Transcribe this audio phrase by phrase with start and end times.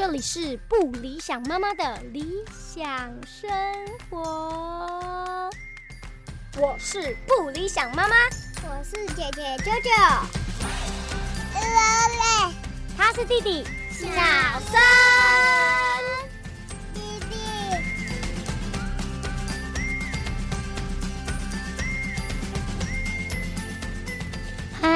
[0.00, 3.50] 这里是不理想妈妈的理想生
[4.08, 5.50] 活。
[6.56, 8.14] 我是不理想妈妈，
[8.62, 9.90] 我是姐姐舅舅，
[12.96, 14.06] 他是弟弟小
[14.70, 15.89] 森。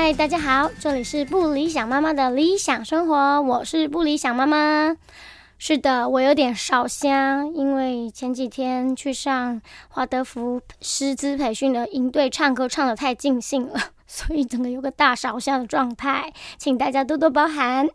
[0.05, 4.95] 嗨，大家好，这里是不理想妈妈的理想生活，我是不理想妈妈。
[5.57, 17.89] 是的，我有点烧香，因为前几天去上华德福师资培训的营队唱歌唱得太尽兴了， 所以整个有个大烧香的状态，请大家多多包涵。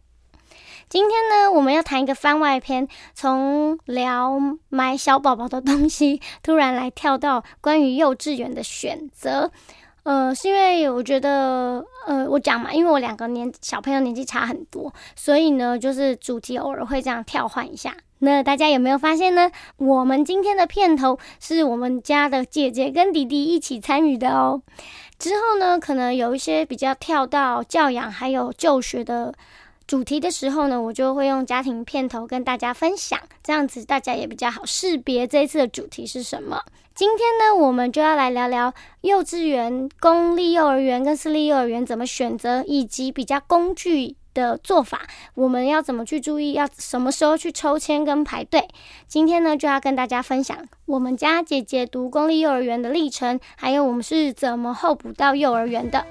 [0.89, 4.35] 今天呢，我们要谈一个番外篇，从聊
[4.69, 9.51] 买小宝宝的东西，突然来跳到关于幼稚园的选择。
[10.03, 17.95] 呃，是因为我觉得，呃，我讲嘛，因为我两个年小朋友年纪差很多，所以呢，就是主题偶尔会这样跳换一下。
[18.21, 19.49] 那大家有没有发现呢？
[19.77, 24.61] 我们今天的片头是我们家的姐姐跟弟弟一起参与的哦。
[25.17, 29.33] 之后呢，可能有一些比较跳到教养还有就学的
[29.89, 36.61] 主题的时候呢，我就会用家庭片头跟大家分享，这样子大家也比较好识别这一次的主题是什么。
[36.93, 48.67] 今天呢，我们就要来聊聊幼稚园、公立幼儿园跟私立幼儿园怎么选择，以及比较工具的做法，我们要怎么去注意，要什么时候去抽签跟排队。
[49.07, 56.05] 今天呢，就要跟大家分享我们家姐姐读公立幼儿园的历程，还有我们是怎么候补到幼儿园的。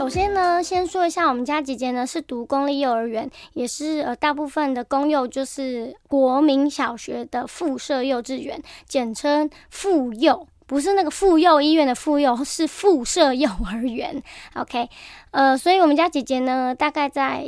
[0.00, 14.22] 首先呢，先说一下我们家姐姐呢是读公立幼儿园，也是呃大部分的公幼就是国民小学的附设幼稚园，简称附幼，不是那个妇幼医院的妇幼，是附设幼儿园。
[14.54, 14.88] OK，
[15.32, 17.44] 呃，所以我们家姐姐呢，大概在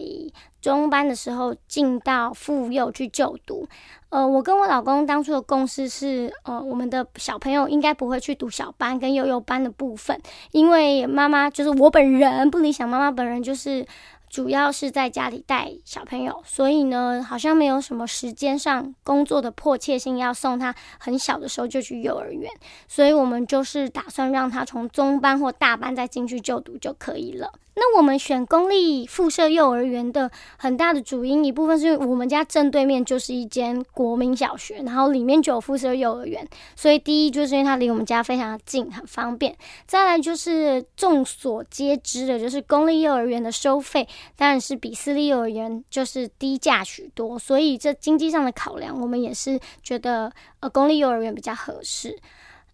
[0.61, 3.69] 中班的时候进到妇幼去就读。
[4.09, 13.87] 呃，我跟我老公当初的共识是，呃，我们的小朋友应该不会去读小班跟幼幼班的部分，因为妈妈就是我本人不理想，妈妈本人就是
[14.33, 22.51] 主要是在家里带小朋友，所以呢，好像没有什么时间上工作的迫切性要送他很小的时候就去幼儿园，
[22.89, 27.53] 所以我们就是打算让他从中班或大班再进去就读就可以了。
[27.75, 36.47] 那我们选公立附设幼儿园的很大的主因一部分是因为我们家正对面就是一间国民小学，然后里面就有附设幼儿园，
[36.77, 39.57] 所以第一就是因为它离我们家非常的近，很方便。
[39.87, 44.07] 再来就是众所皆知的，就是公立幼儿园的收费
[44.37, 50.31] 当然是比私立幼儿园就是低价许多，所以这经济上的考量，我们也是觉得
[50.61, 52.19] 呃公立幼儿园比较合适。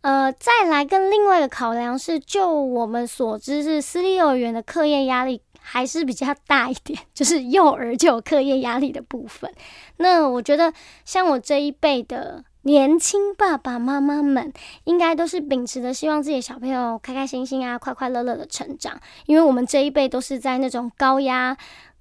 [0.00, 9.52] 呃，再来跟另外一个考量是，就我们所知是私立幼儿园的课业压力还是比较大一点， 就是幼儿就有课业压力的部分。
[9.96, 10.72] 那我觉得
[11.04, 14.52] 像我这一辈的年轻爸爸妈妈们，
[14.84, 21.56] 应该都是秉持着希望自己的小朋友开开心心啊、快快乐乐的成长，因为我们这一辈都是在那种高压。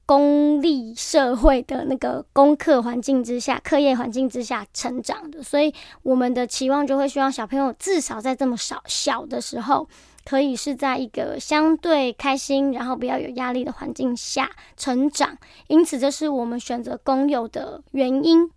[0.08, 9.86] 公立社会的那个功课环境之下，课业环境之下成长的，所以我们的期望就会希望小朋友至少在这么少小的时候，
[10.24, 15.38] 可以是在一个相对开心，然后不要有压力的环境下成长。
[15.68, 18.50] 因此，这是我们选择公有的原因。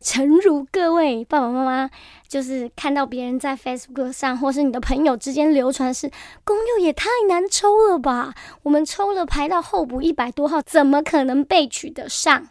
[0.00, 1.90] 诚如各位爸爸妈妈，
[2.28, 6.10] 就是看到别人在 Facebook 上，或是你的朋友之间流传是
[6.44, 8.34] 公幼也太难抽了吧？
[8.62, 12.48] 我们抽了排到候补一百多号，怎么可能被取得上？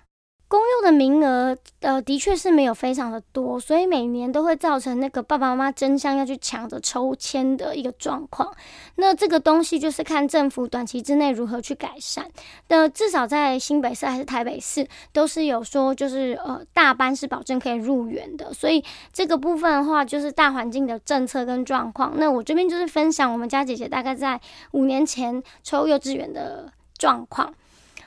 [0.55, 8.49] 公幼的名额，呃，的确是没有非常的多，所以每年都会造成那个爸爸妈妈争相要去抢着抽签的一个状况。
[8.95, 12.25] 那这个东西就是看政府短期之内如何去改善。
[12.69, 18.53] 那至少在新北市还是台北市，都是有说就是呃大班是保证可以入园的。
[18.53, 22.13] 所以这个部分的话，就是大环境的政策跟状况。
[22.15, 24.39] 那我这边就是分享我们家姐姐大概在
[24.71, 27.53] 五年前抽幼稚园的状况。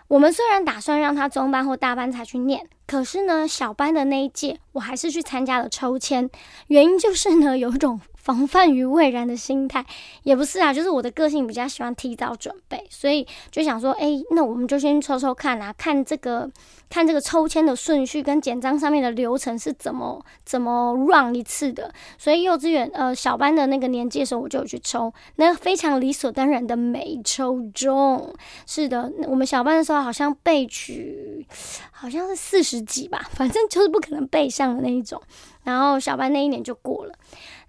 [0.09, 6.31] 我们虽然打算让他中班或大班才去念，可是呢，小班的那一届，我还是去参加了抽签。
[6.69, 9.83] 原因就是呢，有种防范于未然的心态，
[10.23, 16.51] 也不是啊，就是我的个性比较喜欢提早准备，所以就想说，哎，那我们就先抽抽看啊，看这个。
[16.91, 28.35] 看这个抽签的顺序跟简章上面的流程是怎么怎么 run 一次的，所以幼稚园呃小班的那个年纪的时候我就有去抽，那非常理所当然的没抽中。
[28.67, 31.47] 是的，我们小班的时候好像被取
[31.93, 35.21] 好像是四十几吧，反正就是不可能背上的那一种。
[35.65, 37.13] 然后小班那一年就过了。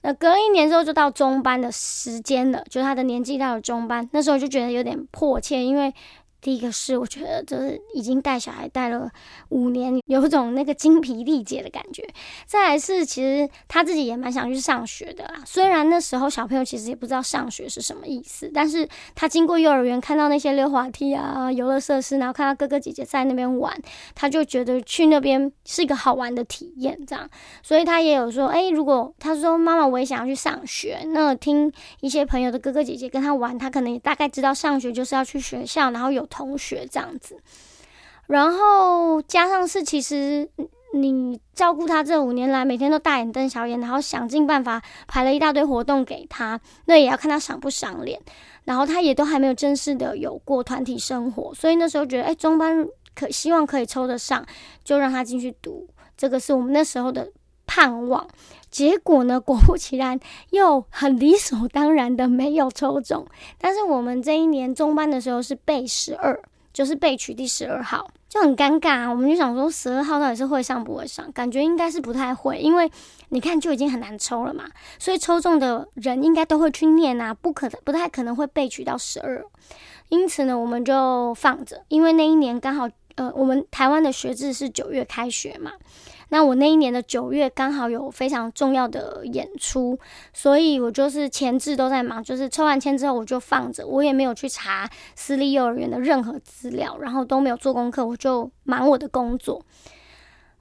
[0.01, 5.93] 那隔一年之后，就到中班的时间了，就是他的年纪到了中班，那时候就觉得有点迫切，因为。
[6.41, 9.11] 第一个是，我觉得就是已经带小孩带了
[9.49, 12.07] 五年，有种那个精疲力竭的感觉。
[12.45, 15.41] 再来是，其实他自己也蛮想去上学的啦。
[15.45, 23.77] 虽然那时候小朋友其实也不知道上学是什么意思，但是他经过幼儿园看到那些溜滑梯啊、游乐设施，然后看到哥哥姐姐在那边玩，
[24.15, 27.29] 他就觉得去那边是一个好玩的体验，这样。
[27.61, 31.69] 所以他也有说，哎，如果他说妈妈我也想要去上学，那听
[31.99, 36.25] 一些朋友的哥哥姐姐跟他玩，他可能也大概知道上学就是要去学校，然后有。
[36.29, 37.37] 同学这样子，
[38.27, 40.49] 然后加上是，其实
[40.93, 48.21] 你照顾他这五年来，每天都大眼瞪小眼，然后想尽办法排了一大堆活动给他，那也要看他赏不赏脸。
[48.65, 54.45] 然后他也都还没有正式的有过团体生活，所以那时候觉得，哎，中班可希望可以抽得上，
[54.83, 55.87] 就让他进去读。
[56.15, 57.31] 这个是我们那时候的
[57.65, 58.27] 盼望。
[58.71, 60.19] 结果呢，果不其然，
[60.51, 63.25] 又很理所当然的没有抽中。
[63.57, 66.39] 但是我们这一年中班的时候是背十二，
[66.71, 69.09] 就是备取第十二号，就很尴尬。
[69.09, 71.31] 我们就想说，十二号到底是会上不会上？
[71.31, 72.89] 感觉应该是不太会，因为
[73.29, 74.65] 你看就已经很难抽了嘛。
[74.99, 79.43] 所以抽中的人应该都会去念啊，不可能不太可能会被取到十二。
[80.09, 85.71] 因此呢，我们就放着，因为那一年刚好，呃，我们台湾的学制是九月开学嘛。
[86.29, 89.97] 那我那一年的九月刚好有非常重要的演出，
[90.31, 99.65] 所以我就是前置都在忙，就是抽完签之后我就放着，我也没有去查私立幼儿园的任何资料，然后都没有做功课，我就忙我的工作，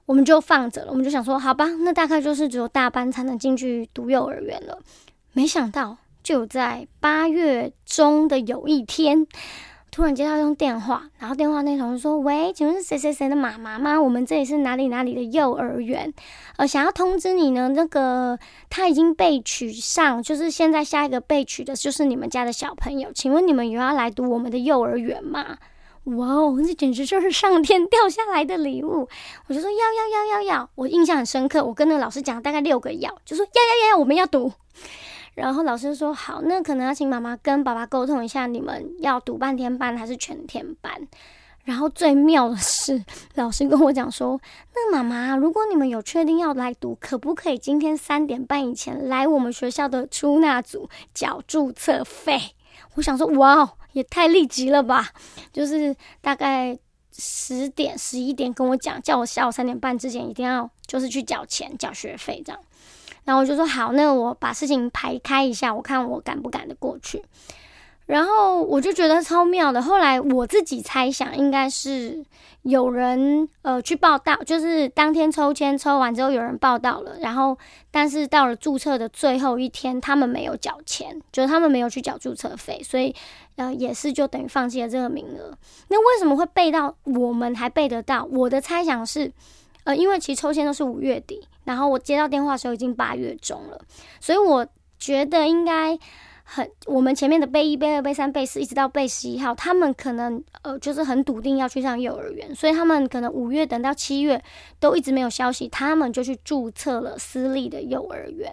[0.05, 0.91] 我们就放着了。
[0.91, 4.79] 我们就想说，好吧，那大概就是只有大班才能进去读幼儿园了。
[5.33, 9.27] 没想到，就在八月中的有一天。
[9.99, 14.01] 突然接到一通电话，然后电话那头说：“喂，请问是谁谁谁的妈妈吗？
[14.01, 16.13] 我们这里是哪里哪里的幼儿园，
[16.55, 17.67] 呃，想要通知你呢。
[17.67, 23.11] 那个他已经被取上，就是现在下一个被取的就是你们家的小朋友。
[23.13, 25.57] 请问你们有要来读我们的幼儿园吗？
[26.05, 29.09] 哇哦，这简直就是上天掉下来的礼物！
[29.47, 31.65] 我就说要要要要要，我印象很深刻。
[31.65, 34.49] 我跟那个老师讲大概六个要，就说要要要，我们要读。”
[35.39, 41.07] 然后老师说好，那可能要请妈妈跟爸爸沟通一下，你们要读半天班还是全天班？
[41.63, 43.03] 然后最妙的是，
[43.35, 44.41] 老师跟我讲说，
[44.73, 52.55] 那妈妈，如果你们有确定要来读，可不可以今天三点半以前来我们学校的出纳组缴注册费？
[52.95, 55.09] 我想说，哇，也太立即了吧！
[55.53, 56.77] 就是大概
[57.13, 62.61] 十点、十一点跟我讲，叫我下午三点半之前一定要就是去缴钱、缴学费这样。
[63.25, 67.23] 然后我就说好，那我把事情排开一下，我看我赶不赶得过去。
[68.05, 69.79] 然后我就觉得超妙的。
[69.79, 72.25] 后来我自己猜想，应该是
[72.63, 77.55] 有人呃去报道，就是当天抽签抽完之后有人报道了，然后
[77.91, 83.15] 但是到了注册的最后一天，他们没有缴钱，就是他们没有去缴注册费，所以
[83.57, 85.55] 呃也是就等于放弃了这个名额。
[85.89, 88.27] 那为什么会背到我们还背得到？
[88.31, 89.31] 我的猜想是。
[89.85, 93.79] 呃，因为其实抽签都是五月底，然后我接到电话的时候已经八月中了，
[94.19, 94.65] 所以我
[94.97, 95.95] 觉得应该
[96.43, 104.43] 很，我们前面的备一、备二、备三、备四，一直到备十一号，他们可能呃就是很笃定要去上幼儿园，所以他们可能五月等到七月
[104.79, 108.51] 都一直没有消息，他们就去注册了私立的幼儿园。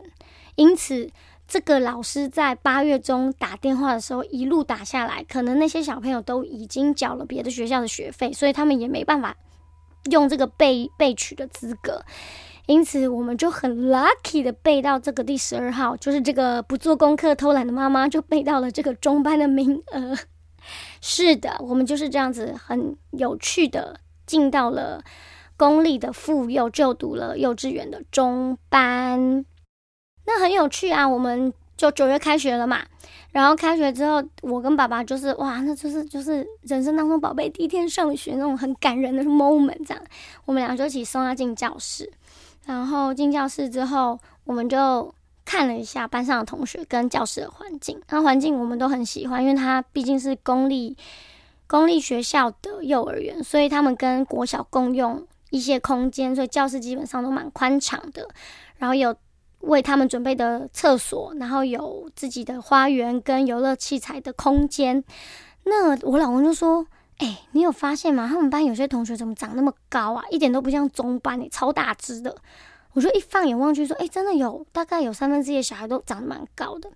[0.56, 1.08] 因此，
[1.48, 9.34] 这个老师在八月中打电话的时候一路打下来，可能那些小朋友都已经缴了别的学校的学费，所以他们也没办法。
[10.12, 12.04] 用这个备备取的资格，
[12.66, 20.16] 因此我们就很 lucky 的背到这个第十二号，就是这个不做功课偷懒的妈妈就背到了这个中班的名额。
[21.00, 25.02] 是的，我们就是这样子很有趣的进到了
[25.56, 29.44] 公立的妇幼就读了幼稚园的中班，
[30.26, 31.52] 那很有趣啊，我们。
[31.76, 32.82] 就九月开学了嘛，
[33.32, 40.02] 然后开学之后，我跟爸爸就是哇，那就是就是人生当中宝贝第一天上学那种很感人的 moment，这样，
[40.46, 42.10] 我们俩就一起送他进教室，
[42.66, 45.10] 然后进教室之后，我们就
[45.46, 50.94] 看了一下班上的同学跟教室的环境，那环境我们都很喜欢，因为它毕竟是公立
[51.66, 58.28] 公立学校的幼儿园，所以他们跟国小共用一些空间，所以教室基本上都蛮宽敞的，
[58.76, 59.16] 然后有。
[59.60, 65.02] 为他们准备的厕所，然后有自己的花园跟游乐器材的空间。
[65.64, 66.86] 那我老公就说
[67.18, 68.28] ：“哎，你有发现吗？
[68.28, 70.24] 他们班有些同学怎么长那么高啊？
[70.30, 72.36] 一点都不像中班诶，超大只的。”
[72.92, 76.90] 我就一放眼望去说：“哎，真的有，大概有三分之一的小孩都长得蛮高的。”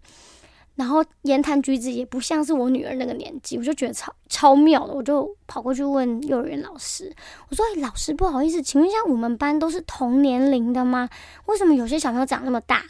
[0.77, 7.15] 然后言谈举止也不像是我女儿那个年纪，我就觉得超超妙的，我就跑过去问幼儿园老师，
[7.51, 11.11] 我说：“老师，不好意思，请问一下，我们班都是同年龄的吗？
[11.47, 12.83] 为什么有些小朋友长那么大？”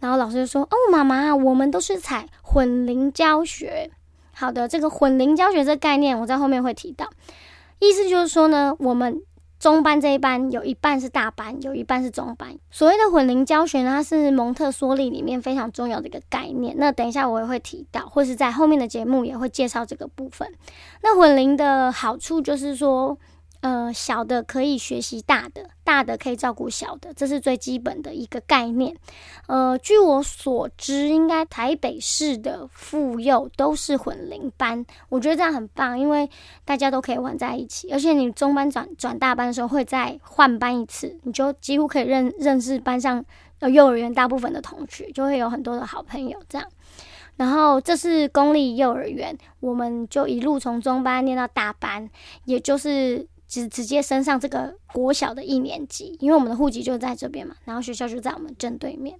[0.00, 3.90] 然后老师就说：“哦，妈妈，我们都是采混龄教学。
[4.40, 7.10] 好的，这个混龄教学这概念，我在后面会提到，
[7.78, 9.20] 意思就是说呢，我们。”
[9.60, 12.56] 中班这一班有一半是大班，有一半是中班。
[12.70, 16.74] 所谓的混龄教学呢，它是蒙特梭利里面非常重要的一个概念。
[16.78, 20.50] 那等一下我也会提到，或是在后面的节目也会介绍这个部分。
[21.02, 23.18] 那混龄的好处就是说。
[23.60, 28.96] 呃，小的可以学习大的，大的可以照顾小的，这是最基本的一个概念。
[29.48, 36.30] 呃，据我所知，应该台北市的妇幼都是混龄班，我觉得这样很棒，因为
[36.64, 43.22] 大家都可以玩在一起，而且你中班转转大班的时候会再换班一次，你就几乎可以认认识班上
[43.58, 46.66] 呃幼儿园大部分的同学，就会有很多的好朋友这样。
[47.36, 52.08] 然后这是公立幼儿园，我们就一路从中班念到大班，
[52.46, 53.28] 也就是。
[53.50, 59.18] 直直接升上这个国小的一年级，因为我们的户籍就在这边嘛，然后学校就在我们正对面。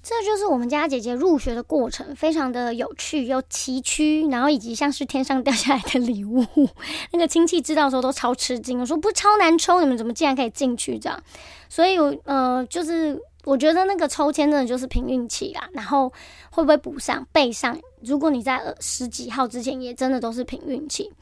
[0.00, 6.46] 这就是我们家姐姐入学的过程，非常的有趣又崎岖，然后以及像是天上掉下来的礼物。
[7.12, 11.22] 那个亲戚知道的时候都超吃惊，我说不超难抽，你们怎么竟然可以进去这样？
[11.68, 15.68] 所以，呃，就是我觉得那个抽签真的就是凭运气啦。
[15.72, 16.12] 然后
[16.50, 17.78] 会不会补上背上？
[18.02, 21.12] 如果你在十几号之前，也真的都是凭运气。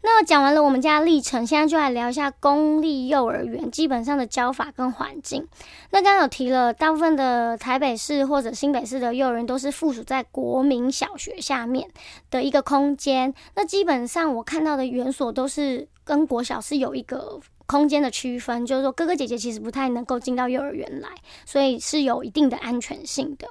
[0.00, 5.46] 那讲完了我们家历程，现在就来聊一下公立幼儿园基本上的教法跟环境。
[5.90, 11.90] 那刚刚有提了，大部分的台北市或者新北市的幼儿园都是附属在国民小学下面
[12.30, 13.34] 的一个空间。
[13.54, 17.38] 那基本上我看到的园所都是跟国小是有一个
[17.72, 21.08] 空间的区分，就是说哥哥姐姐其实不太能够进到幼儿园来，
[21.46, 23.48] 所以是有一定的安全性的。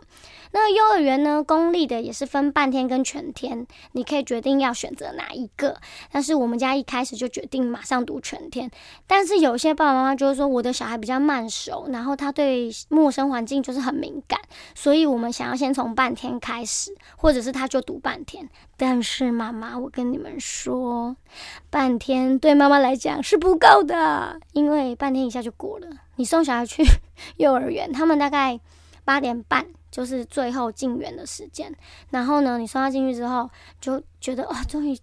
[0.53, 1.43] 那幼儿园呢？
[1.43, 5.77] 公立的也是分半天跟全天，你可以决定要选择哪一个。
[6.11, 8.69] 但是我们家一开始就决定马上读全天。
[9.07, 14.39] 但是有些爸爸妈妈就是说，我的小孩比较慢熟，然后他对陌生环境就是很敏感，
[14.75, 18.49] 所以我们想要先从半天开始，或者是他就读半天。
[18.75, 21.15] 但是妈妈，我跟你们说，
[21.69, 25.87] 半天对妈妈来讲是不够的，因为半天一下就过了。
[26.17, 26.83] 你送小孩去
[27.37, 28.59] 幼儿园，他们大概
[29.05, 29.65] 八点半。
[29.91, 31.75] 就是最后进园的时间，
[32.09, 34.97] 然后呢，你送他进去之后，就觉得哇，终于，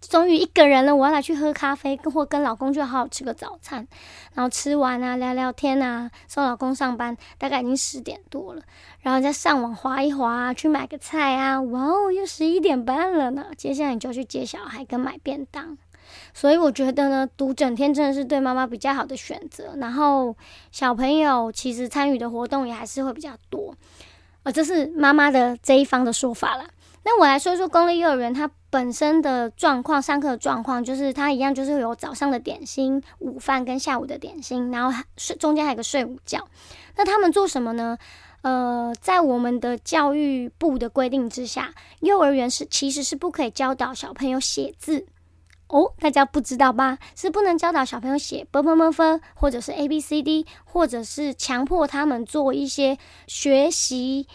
[0.00, 3.86] 终于一个人了，我要来去喝咖啡，或跟老公去好好吃个早餐，
[4.34, 8.62] 然后吃完啊，聊聊天啊，送老公上班，大概已经十点多了，
[9.00, 15.78] 然后再上网划一划，去买个菜啊，哇哦，又十一点半了呢，接下来你就去接小孩跟买便当。
[16.34, 20.36] 所以我觉得呢，读整天真的是对妈妈比较好的选择，然后
[20.70, 23.74] 小朋友其实参与的活动也还是会比较多。
[24.44, 26.66] 哦，这是妈妈的这一方的说法啦。
[27.02, 36.46] 那我来说说公立幼儿园它本身的状况，上课的状况，就是它一样，就是有早上的点心、午饭跟下午的点心，然后睡中间还有个睡午觉。
[36.96, 37.98] 那他们做什么呢？
[38.42, 45.06] 呃，在我们的教育部的规定之下，幼儿园是其实是不可以教导小朋友写字。
[45.68, 46.98] 哦，大家不知道吧？
[47.16, 54.28] 是不能教导小朋友写 b b m f，或者是 a b c d，或者是强迫他们做一些学习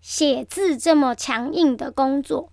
[0.00, 2.50] 写字这么强硬的工作。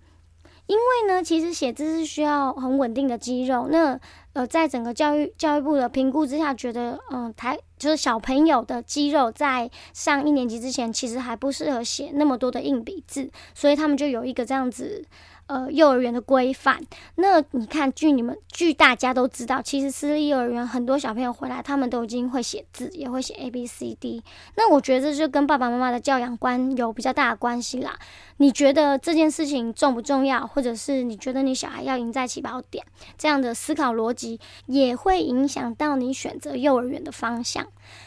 [0.66, 3.68] 因为呢，其实写字是需要很稳定的肌肉。
[3.70, 4.00] 那
[4.32, 15.04] 呃，在整个教育教育部的评估之下，觉得嗯，台就是小朋友的肌肉在上一年级之前，其实还不适合写那么多的硬笔字，所以他们就有一个这样子。
[15.46, 16.80] 呃，幼儿园的规范，
[17.16, 24.22] 那你看，据你们，据大家都知道，其实私立幼儿园很多小朋友回来，他们都已经会写字，也会写 A B C D。
[24.56, 27.98] 那我觉得这就跟爸爸妈妈的教养观有比较大的关系啦。
[28.38, 32.84] 你觉得这件事情重不重要，或者是你觉得你小孩要赢在起跑点，
[33.18, 37.66] 这样的思考逻辑也会影响到你选择幼儿园的方向。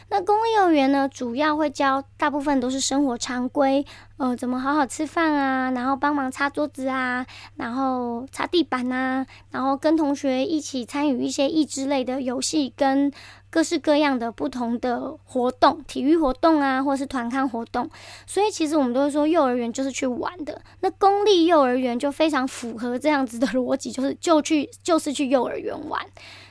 [0.10, 3.86] 那公立幼儿园呢，主要会教大部分都是生活常规，
[4.17, 13.12] 呃，怎么好好吃饭啊，然后帮忙擦桌子啊，然后擦地板啊，然后跟同学一起参与一些益智类的游戏，跟
[13.50, 17.89] 各式各样的不同的活动，体育活动啊，或是团康活动。
[18.27, 20.62] 所以其实我们都会说，幼儿园就是去玩的。
[20.82, 26.05] 那公立幼儿园就非常符合这样子的逻辑，就是就去就是去幼儿园玩。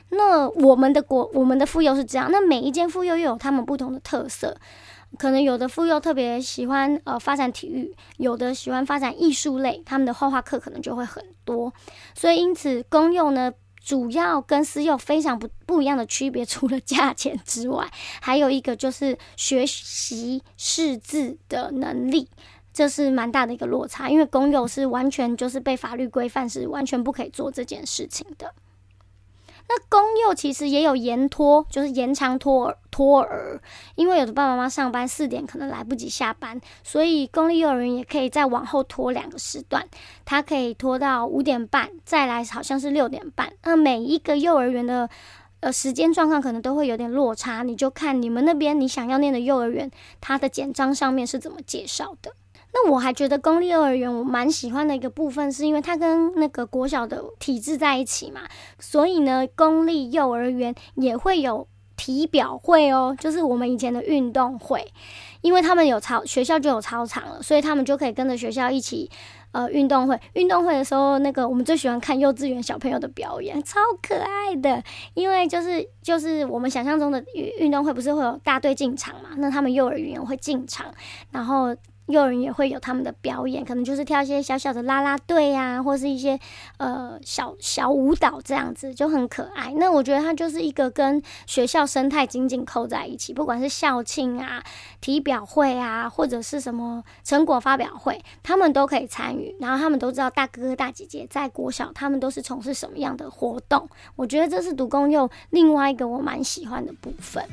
[0.09, 2.29] 那我们的国，我们的妇幼是这样。
[2.31, 4.55] 那每一间妇幼又有他们不同的特色，
[5.17, 11.73] 可能有的妇幼特别喜欢呃发展体育，有的喜欢发展艺术类，他们的画画课可能就会很多。
[12.13, 13.51] 所以因此公幼呢，
[13.83, 22.29] 主要跟私幼非常不不一样的区别，除了价钱之外，还有一个就是学习识字的能力。
[22.71, 28.53] 这是蛮大的一个落差，因为公幼是完全就是被法律规范，是完全不可以做这件事情的。
[29.67, 33.59] 那公幼其实也有延托，就是延长托托儿，
[33.95, 39.83] 因为有的爸爸妈妈上班四点可能来不及下班，所以公立幼儿园也可以再往后拖两个时段，
[40.23, 43.51] 它可以拖到五点半，再来好像是六点半。
[43.63, 45.09] 那每一个幼儿园的
[45.61, 49.89] 呃时间状况可能都会有点落差，你就看你们那边你想要念的幼儿园，
[50.21, 52.33] 它的简章上面是怎么介绍的。
[52.77, 58.41] 那我还觉得公立幼儿园我蛮喜欢的一个部分，是因为它跟那个国小的体制在一起嘛，
[58.79, 61.65] 所以呢，公立幼儿园也会有
[61.95, 64.85] 体表会哦，就是我们以前的运动会，
[65.39, 69.09] 因为他们有操学校就有操场了，所以他们就可以跟着学校一起
[69.53, 70.19] 呃运动会。
[70.33, 80.93] 运动会的时候，那个我们最喜欢看幼稚园小朋友的表演，超可爱的，因为就是就是我们想象中的运运动会不是会有大队进场嘛，那他们幼儿园会进场，
[81.31, 81.73] 然后。
[82.07, 86.39] 幼儿园也会有他们的表演，可能就是跳一些小小的啦啦队呀，或是一些
[86.77, 89.73] 呃小小舞蹈这样子，就很可爱。
[89.77, 94.63] 那我觉得它就是一个跟学校生态紧紧扣在一起，不管是校庆啊、
[95.01, 99.55] 体表会啊，或者是什么成果发表会，他们都可以参与。
[99.59, 103.89] 然后他们都知道大哥哥大姐姐在国小，他们都是从事什么样的活动。
[104.15, 107.43] 我觉得这是读公幼另外一个我蛮喜欢的部分。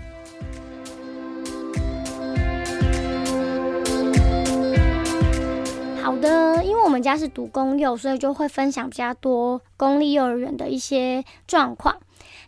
[6.02, 11.96] 好的，因为我们家是读公幼，所以就会分享比较多公立幼儿园的一些状况。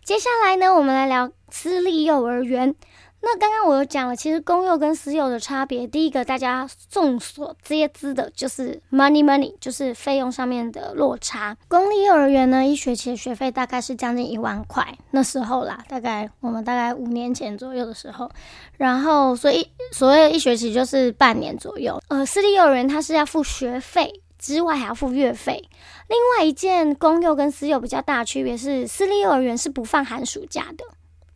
[0.03, 2.75] 接下来呢，我们来聊私立幼儿园。
[3.27, 11.57] 那刚刚我有讲了，其实公幼跟私幼的差别，第一个大家众所皆知的就是 money money，就是费用上面的落差。
[11.67, 18.29] 公立幼儿园呢，一学期的学费大概是将近一万块，那时候啦，大概我们大概五年前左右的时候，
[18.77, 21.99] 然后所以所谓一学期就是半年左右。
[22.09, 25.67] 呃，私立幼儿园它是要付学费之外还要付月费。
[26.07, 30.85] 另外一件公幼跟私幼比较大的区别是，私立幼儿园是不放寒暑假的。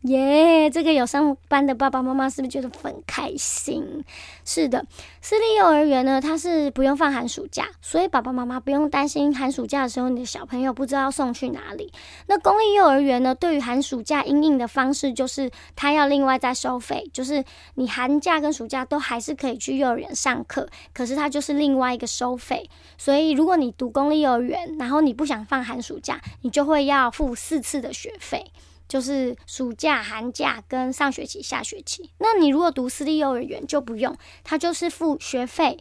[0.02, 4.02] 耶，这个有上班的爸爸妈妈是不是觉得很开心？
[4.46, 4.86] 是的，
[5.20, 11.92] 私立幼儿园呢，它是不用放寒暑假，所以爸爸妈妈不用担心寒暑假的时候你的小朋友不知道送去哪里。
[12.28, 22.70] 那公立幼儿园呢，对于寒暑假应应的方式就是它要另外再收费，就是你寒假跟暑假都还是可以去幼儿园上课，可是它就是另外一个收费。
[22.96, 28.50] 所以如果你读公立幼儿园，然后你不想放寒暑假，你就会要付四次的学费。
[28.90, 32.10] 就是暑假、寒假跟上学期、下学期。
[32.18, 35.78] 那你如果读私立幼儿园就不用，他就是付学费，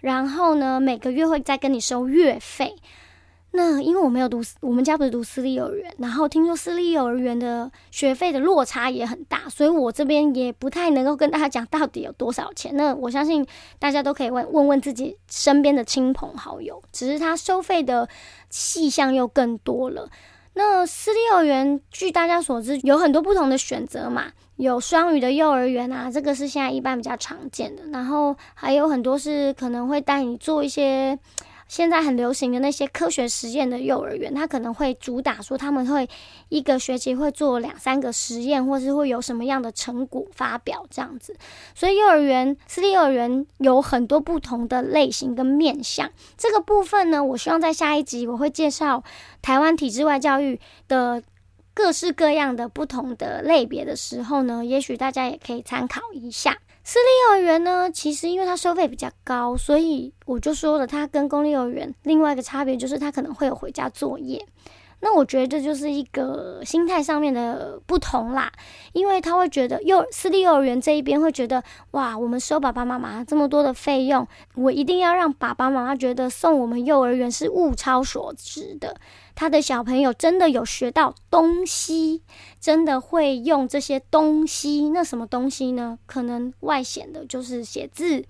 [0.00, 2.74] 然后呢每个月会再跟你收月费。
[3.50, 12.74] 那因为我没有读，我们家不是读私立幼儿园，然后听说私立幼儿园的学费的落差也很大，所以我这边也不太能够跟大家讲到底有多少钱。
[12.76, 13.46] 那我相信
[13.78, 18.08] 大家都可以问问问自己身边的亲朋好友，只是他收费的
[18.48, 20.10] 细项又更多了。
[20.58, 24.24] 那私立幼儿园，据大家所知，有很多不同的选择嘛，
[24.56, 31.16] 有双语的幼儿园啊，这个是现在一般比较常见的，然后还有很多是可能会带你做一些。
[31.68, 36.08] 现在很流行的那些科学实验的幼儿园，他可能会主打说他们会
[36.48, 41.36] 一个学期会做两三个实验，或是会有什么样的成果发表这样子。
[41.74, 46.10] 所以幼儿园私立幼儿园有很多不同的类型跟面向。
[46.36, 49.04] 这个部分呢，我希望在下一集我会介绍
[49.42, 51.22] 台湾体制外教育的
[51.74, 56.56] 各式各样的不同的类别的时候呢，也许大家也可以参考一下。
[56.90, 64.42] 私立幼儿园呢，其实因为它收费比较高，所以我就说了，它跟公立幼儿园另外一个差别就是它可能会有回家作业。
[65.00, 68.50] 那我觉得这就是一个心态上面的不同啦，
[68.94, 78.96] 因为他会觉得幼私立幼儿园这一边会觉得，哇，我们收爸爸妈妈这么多的费用，我一定要让爸爸妈妈觉得送我们幼儿园是物超所值的，
[79.38, 82.22] 他的小朋友真的有学到东西，
[82.58, 84.90] 真的会用这些东西。
[84.90, 85.96] 那什么东西呢？
[86.06, 88.24] 可能外显的就是写字，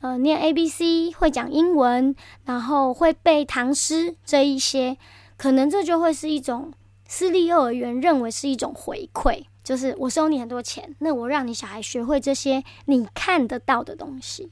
[0.00, 4.96] 呃，念 A B C，会讲英文，然后会背唐诗这一些。
[5.36, 6.72] 可能这就会是一种
[7.06, 14.50] 私立幼儿园认为是一种回馈，就是我收你很多钱，那我让你小孩学会这些你看得到的东西。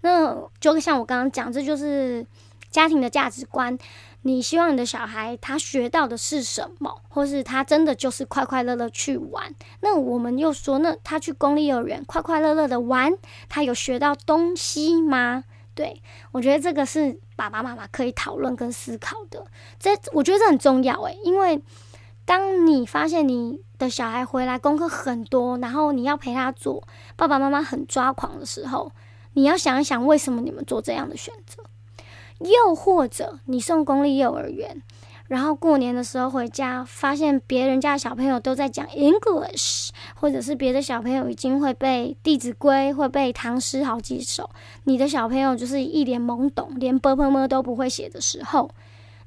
[0.00, 2.26] 那就像我刚刚讲，这就是
[2.76, 3.78] 家庭的价值观。
[4.20, 9.54] 你希望你的小孩他学到的是什么，或是他真的就是快快乐乐去玩？
[9.80, 13.16] 那我们又说，那他去公立幼儿园快快乐乐的玩，
[13.48, 15.44] 他有学到东西吗？
[15.74, 19.46] 对，我觉得这个是爸爸妈妈可以讨论跟思考的。
[19.78, 21.62] 这我觉得这很重要诶，因为
[22.26, 26.82] 当你发现你的小孩回来功课很多，然后你要陪他做，
[27.14, 28.90] 爸爸妈妈很抓狂的时候，
[29.34, 31.62] 你要想一想，为什么你们做这样的选择？
[32.40, 34.82] 又或者你送公立幼儿园，
[35.28, 44.50] 然后过年的时候回家，发现别人家小朋友都在讲 English，或者是别的小朋友已经会背《弟子规》，会背唐诗好几首，
[44.84, 48.70] 你的小朋友就是一脸懵懂，连 b p m 都不会写的时候，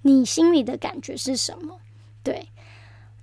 [0.03, 1.77] 你心里的感觉是什么？
[2.23, 2.47] 对。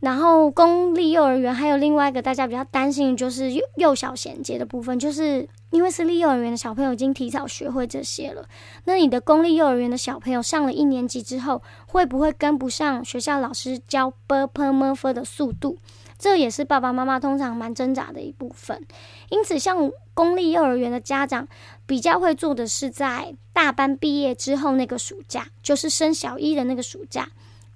[0.01, 8.49] 然后公立幼儿园还有另外一个大家比较担心就是幼幼小衔接的部分，就是因为私立幼儿园的小朋友已经提早学会这些了，
[8.85, 15.79] 那你的公立幼儿园的小朋友上了一年级之后，会不会跟不上学校老师教 b p m f 的速度？
[16.19, 18.87] 这也是爸爸妈妈通常蛮挣扎的一部分。
[19.29, 21.47] 因此，像公立幼儿园的家长
[21.85, 27.29] 比较会做的是，在大班毕业之后那个暑假，就是升小一的那个暑假，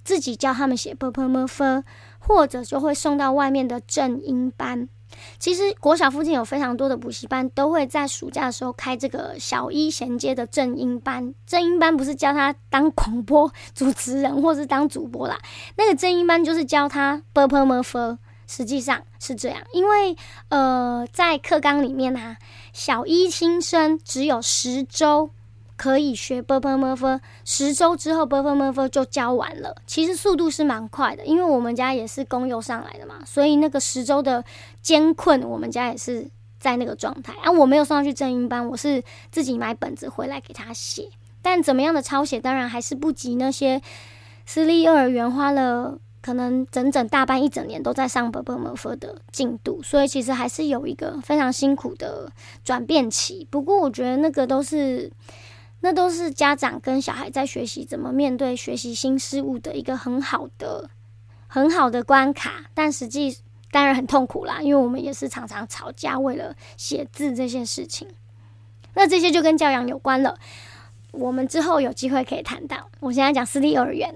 [0.04, 1.82] 自己教他们写 b p m f。
[2.22, 4.90] 或者就会送到外面的正音班。
[5.38, 11.34] 其实国小附近有非常多的补习班，都会在暑假的时候开这个小一衔接的正音班。
[11.46, 15.38] 正音班不是教他当广播主持人或是当主播啦，
[15.76, 18.18] 那个正音班就是教他 b p m f。
[18.46, 20.16] 实际上是这样，因为
[20.48, 22.36] 呃，在课纲里面啊，
[22.72, 25.30] 小一新生只有十周。
[25.80, 29.74] 可以学 b p m f，十周之后 b p m f 就教完了。
[29.86, 34.44] 其实速度是蛮快的，因为我们家也是公幼上来的嘛，所以那个十周的
[34.82, 37.32] 艰困，我们家也是在那个状态。
[37.42, 41.08] 啊，我没有送他去正音班，我是自己买本子回来给他写。
[41.40, 43.80] 但怎么样的抄写，当然还是不及那些
[44.44, 52.30] 私立幼儿园花了可能整整大半一整年都在上 b p m f 的进度，所以其实还是有一个非常辛苦的
[52.62, 53.48] 转变期。
[53.50, 55.10] 不过我觉得那个都是。
[55.80, 60.90] 那都是家长跟小孩在学习怎么面对学习新事物的一个很好的、
[61.46, 63.38] 很好的关卡，但实际
[63.70, 68.08] 当然很痛苦啦，因为我们也是常常吵架，为了写字这些事情。
[68.94, 70.38] 那这些就跟教养有关了，
[71.12, 72.90] 我们之后有机会可以谈到。
[73.00, 74.14] 我现在讲私立幼儿园，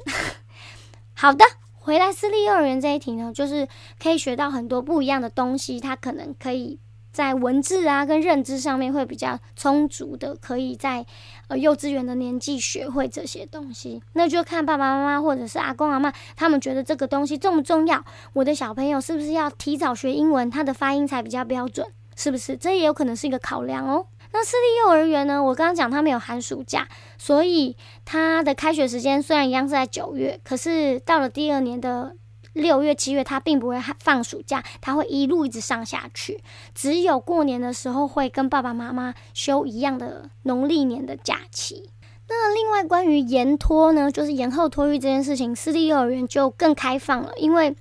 [1.15, 1.45] 好的，
[1.79, 3.67] 回来私立幼儿园这一题呢，就是
[4.03, 6.79] 可以学到很多不一样的东西，它可能可以。
[7.15, 11.07] 在文字啊跟认知上面会比较充足的，可以在
[11.47, 18.05] 呃幼稚园的年纪学会这些东西，那就看爸爸妈妈或者是阿公阿妈他们觉得这个东西重不重要。
[18.33, 21.87] 我的小朋友是不是要提早学英文，他的发音才比较标准？
[22.17, 22.57] 是不是？
[22.57, 24.07] 这也有可能是一个考量哦。
[24.33, 25.41] 那私立幼儿园呢？
[25.41, 32.17] 我刚刚讲他们有寒暑假，所以他的开学时间虽然一样是在九月，可是到了第二年的。
[32.55, 36.43] 六月、七月，他并不会放暑假，他会一路一直上下去。
[36.75, 41.91] 只有过年的时候会跟爸爸妈妈休一样的农历年的假期。
[42.27, 47.77] 那另外关于延托呢，就是延后托育这件事情，私立幼儿园就更开放了，因为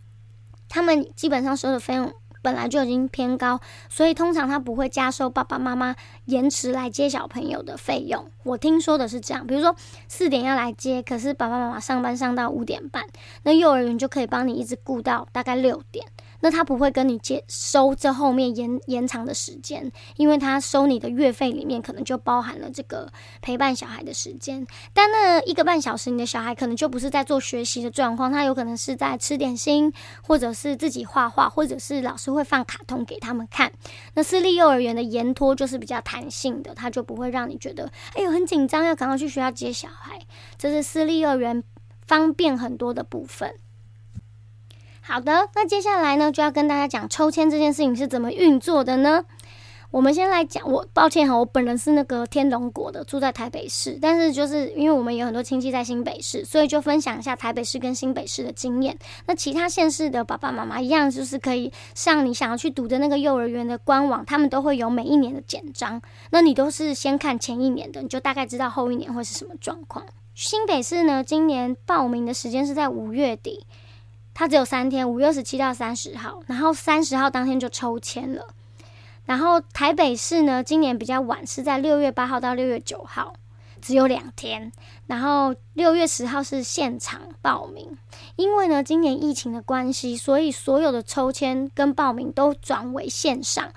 [0.68, 2.12] 他们基本上所有的费用。
[2.44, 8.24] 本来就已经偏高，所以通常他不会加收爸爸妈妈延迟来接小朋友的费用。
[8.44, 9.76] 我听说的是这样，比如说
[10.08, 13.04] 四点要来接，可是爸爸妈妈上班上到五点半，
[13.44, 16.06] 那幼儿园就可以帮你一直顾到大概六点。
[16.44, 23.10] 那他不会跟你接收这后面延延长的时间，因为他收你的月费里面可能就包含了这个
[23.42, 24.68] 陪伴小孩的时间。
[24.94, 33.72] 但那一个半小时，你的小孩可能就不是在做学习的状况，他有可能是在吃点心，或者是自己画画，或者是老师会放卡通给他们看。
[34.16, 40.20] 那私立幼儿园的延托就是比较弹性的，他就不会让你觉得哎呦很紧张，要赶快去学校接小孩。
[40.58, 41.64] 这是私立幼儿园
[42.06, 43.56] 方便很多的部分。
[45.06, 49.26] 好的，那接下来呢，就要跟大家讲抽签这件事情是怎么运作的呢？
[49.92, 58.98] 我们先来讲，我抱歉哈，我本人是那个天龙国的，住在台北市，但是就是因为我们有很多亲戚在新北市，所以就分享一下台北市跟新北市的经验。
[59.26, 70.06] 那其他县市的爸爸妈妈一样，就是可以上你想要去读的那个幼儿园的官网，他们都会有每一年的简章，那你都是先看前一年的，你就大概知道后一年会是什么状况。
[70.34, 73.66] 新北市呢，今年报名的时间是在五月底。
[74.34, 78.48] 它只有三天，五月二十七到三十号，然后三十号当天就抽签了。
[79.26, 83.34] 然后台北市呢，今年比较晚，是在六月八号到六月九号，
[83.82, 84.72] 只有两天。
[85.08, 87.98] 然后六月十号是现场报名，
[88.36, 93.72] 因为呢，今年疫情的关系，所以所有的抽签跟报名都转为线上。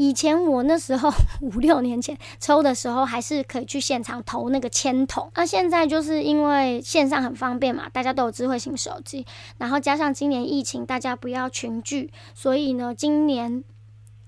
[0.00, 5.28] 以前我那时候 五六年前抽的时候，还是可以去现场投那个签筒。
[5.34, 9.26] 那现在就是因为线上很方便嘛，大家都有智慧型手机，
[9.58, 13.64] 然后加上今年疫情，大家不要群聚，所以呢，今年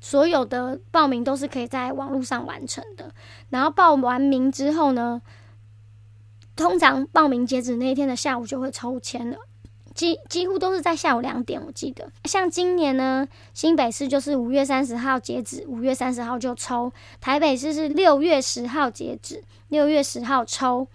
[0.01, 3.15] 所有的报名都是可以在网络上完成的。
[3.51, 5.23] 然后报完名之后呢，
[6.57, 9.39] 通常报名截止那一天的下午就会抽签了。
[9.95, 12.11] 几几乎都是在下午两点，我记得。
[12.25, 20.87] 像今年呢，新北市就是五月三十号截止，五月三十号就抽；台北市是六月十号截止，六月十号抽。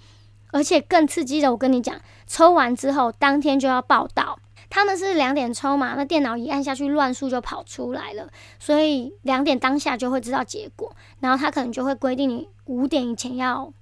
[0.52, 4.40] 而且更刺激的，我跟你讲，抽完之后当天就要报道。
[4.70, 10.96] 他们是两点抽嘛，那电脑一按下去，乱数就跑出来了，所以两点当下就会知道结果。
[11.20, 13.74] 然后他可能就会规定你五点以前要。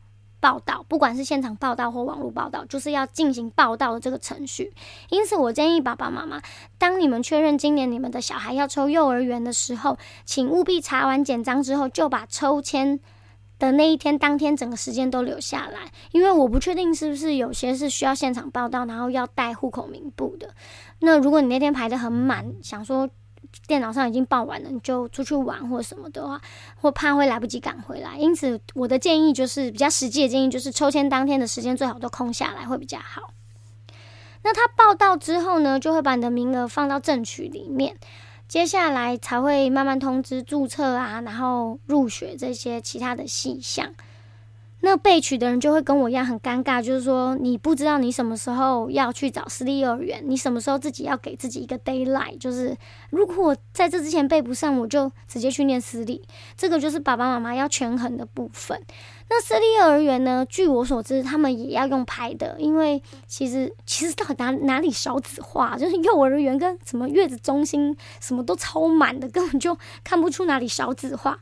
[0.43, 4.73] 报道，不管是现场报道或网络报道，就是要进行报道的这个程序。
[5.08, 6.41] 因此，我建议爸爸妈妈，
[6.77, 12.99] 当你们确认今年你们的小孩要抽幼儿园的时候，请务必查完简章之后，就把抽签
[13.58, 15.93] 的那一天当天整个时间都留下来。
[16.12, 20.49] 因为我不确定是不是有些是需要现场报道，然后要带户口名簿的。
[20.99, 23.10] 那如果你那天排的很满，想说。
[23.67, 26.41] 电脑上已经报完了，你就出去玩或什么的话，
[26.79, 28.17] 或怕会来不及赶回来。
[28.17, 33.33] 因此，我的建议就是比较实际的建议，就是抽签当天的时间最好都空下来会比较好。
[34.43, 37.95] 那他报到之后呢，就会把你的名额放到正取里面，
[38.47, 43.93] 接下来才会慢慢通知注册啊，然后入学这些其他的细项。
[44.86, 52.76] 那被取的人就会跟我一样很尴尬，就是说你不知道你什么时候要去找私立幼儿园，你什么时候自己要给自己一个 d a y l i g h t 就是
[53.10, 56.22] 如果在这之前背不上，我就直接去念私立，
[56.58, 58.78] 这个就是爸爸妈妈要权衡的部分。
[59.30, 60.46] 那私立幼儿园呢？
[60.50, 71.39] 据我所知，他们也要用拍的，因为其实其实到底哪哪里少子化， 就是幼儿园跟什么月子中心什么都超满的，根本就看不出哪里少子化。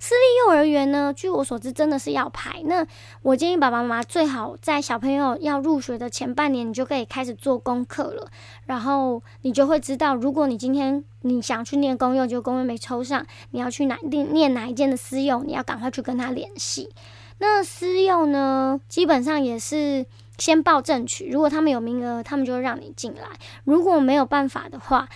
[0.00, 2.62] 私立幼儿园呢，据我所知，真的是要排。
[2.64, 2.86] 那
[3.22, 8.30] 我建议爸爸妈妈最好在小朋友要入学的前半年，你就可以开始做功课了。
[8.66, 16.90] 然后你就会知道，如果你今天你想去念公幼，就公幼没抽上，你要去哪念念哪一间的私幼，你要赶快去跟他联系。
[17.38, 20.06] 那私幼呢，基本上也是
[20.38, 23.22] 先报正取，如果他们有名额，他们就会让你进来。
[23.64, 25.08] 如果没有办法的话，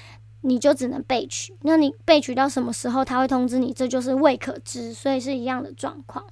[0.43, 6.25] 你就只能备取，那你备取到什么时候他会通知你，这就是未可知，所以是一样的状况。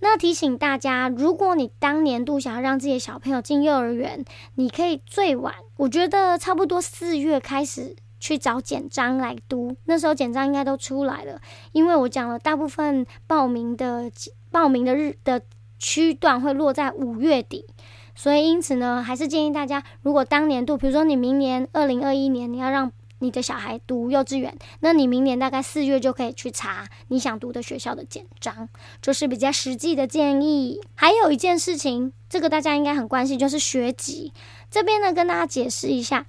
[0.00, 4.24] 那提醒大家，如果你当年度想要让自己的小朋友进幼儿园，
[4.56, 14.10] 你可以最晚，我觉得差不多四月开始去找简章来读，那时候简章应该都出来了，因为我讲了，大部分报名的
[14.50, 15.42] 报名的日的
[15.78, 17.66] 区段会落在五月底。
[18.14, 28.68] 所以，因此呢，还是建议大家，如果当年度，比如说你明年二零二一年你要让你的小孩读幼稚园，那你明年大概四月就可以去查你想读的学校的简章，
[29.00, 30.80] 就是比较实际的建议。
[30.94, 34.32] 还有一件事情，这个大家应该很关心，就是学籍
[34.70, 36.26] 这边呢，跟大家解释一下，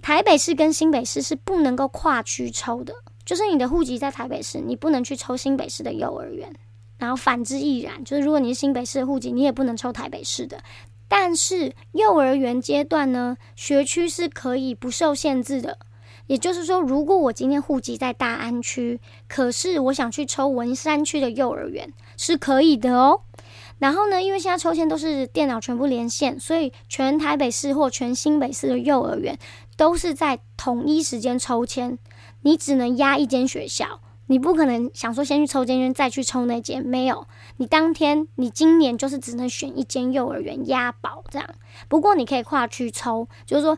[0.00, 6.50] 台北市跟新北市是不能够跨区抽的，就是你的户籍在台北市，你不能去抽新北市的幼儿园，
[6.96, 10.58] 然后反之亦然，就是如果你是新北市的户籍，你也不能抽台北市的。
[11.14, 15.76] 但是幼儿园阶段呢，学区是可以不受限制的。
[16.26, 18.98] 也就是说，如果我今天户籍在大安区，
[19.28, 23.20] 可是我想去抽文山区的幼儿园，是可以的哦。
[23.78, 29.38] 然后呢，因为现在抽签都是电脑全部连线，所以全台北市或全新北市的幼儿园
[29.76, 31.98] 都是在同一时间抽签，
[32.40, 34.00] 你只能压一间学校。
[34.26, 37.26] 你不可能想说先去抽间再去抽那间，没有。
[37.58, 41.48] 你当天你今年就是只能选一间幼儿园押宝这样。
[41.88, 43.76] 不过你可以跨区抽，就是说，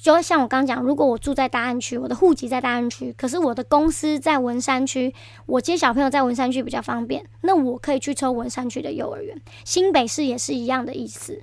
[0.00, 5.12] 就像我刚讲，如果我住在大安区，我的户籍在大安区，可是我的公司在文山区，
[5.46, 9.40] 我接小朋友在文山区比较方便，那我可以去抽文山区的幼儿园。
[9.64, 11.42] 新北市也是一样的意思，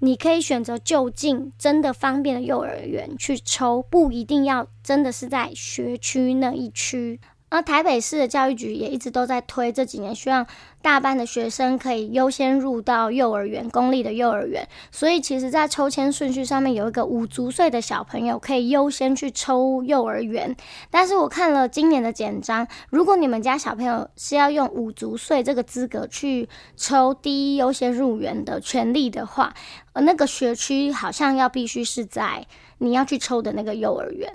[0.00, 7.18] 你可以选择就近真的方便的幼儿园去抽，不一定要真的是在学区那一区。
[7.48, 10.44] 而台北市的教育局也一直都在推，这几年希望
[10.82, 14.68] 大班的学生可以优先入到幼儿园，公立的幼儿园。
[14.90, 20.56] 所以其实，在抽签顺序上面有一个五足岁的小朋友可以优先去抽幼儿园。
[20.90, 29.54] 但是我看了今年的简章，如果你们家小朋友是要用五足岁这个资格去抽第一优先入园的权利的话，
[29.92, 32.44] 呃，那个学区好像要必须是在
[32.78, 34.32] 你要去抽的那个幼儿园。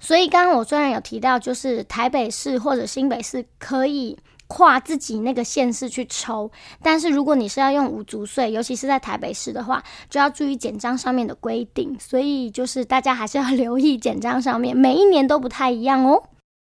[0.00, 6.50] 所以刚刚我虽然有提到，就是台北市或者新北市可以跨自己那个县市去抽，
[6.82, 11.96] 但是如果你是要用五足岁，尤其是在台北市的话，就要注意简章上面的规定。
[12.00, 16.22] 所以就是大家还是要留意简章上面，每一年都不太一样哦。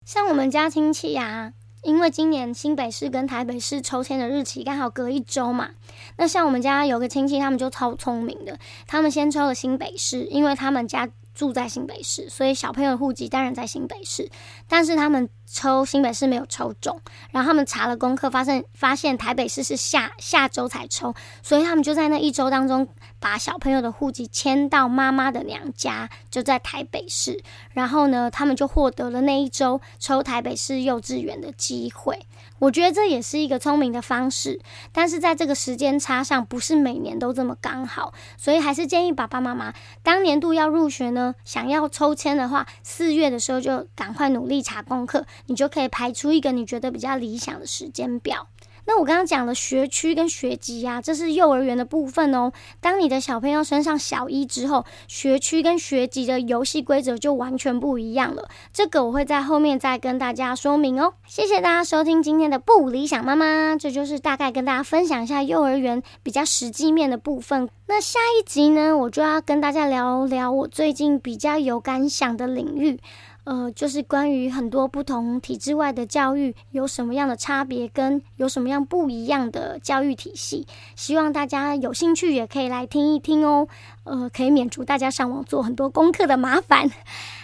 [0.05, 1.53] 像我们家亲戚呀。
[1.83, 5.71] 因为今年新北市跟台北市抽签的日期刚好隔一周嘛，
[6.19, 14.31] 那像我们家有个亲戚，他们就超聪明的，他们先抽了新北市，因为他们家住在新北市，所以小朋友的户籍当然在新北市，
[14.69, 22.89] 但是他们抽新北市没有抽中，然后他们查了功课，发现发现台北市是下下周才抽，所以他们就在那一周当中
[23.19, 32.27] 把小朋友的户籍迁到妈妈的娘家，就在台北市，然后呢，他们就获得了那一周抽台北市幼稚园的机会。
[32.61, 34.61] 我觉得这也是一个聪明的方式，
[34.93, 48.47] 但是在这个时间差上，不是每年都这么刚好，所以还是建议爸爸妈妈当年度要入学呢，想要抽签的话，四月的时候就赶快努力查功课，你就可以排出一个你觉得比较理想的时间表。
[48.87, 52.53] 那我刚刚讲的学区跟学籍呀，这是幼儿园的部分哦。
[52.81, 58.49] 当你的小朋友升上小一之后，学区跟学籍的游戏规则就完全不一样了。
[58.73, 61.15] 这个我会在后面再跟大家说明哦。
[61.27, 67.69] 谢谢大家收听今天的不理想妈妈，这就是大概跟大家分享一下幼儿园比较实际面的部分。
[67.87, 73.01] 那下一集呢，我就要跟大家聊聊我最近比较有感想的领域。
[73.51, 83.67] 呃，就是关于很多不同体制外的教育有什么样的差别，跟有什么样不一样的教育体系，希望大家有兴趣也可以来听一听哦。
[84.05, 86.89] 呃，可以免除大家上网做很多功课的麻烦。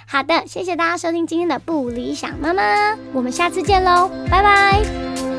[0.07, 2.63] 好的，谢谢大家收听今天的不理想妈妈，
[3.13, 5.36] 我们下次见喽，拜拜。